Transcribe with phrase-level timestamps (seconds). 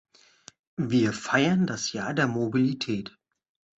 [0.81, 3.15] Wir feiern das Jahr der Mobilität.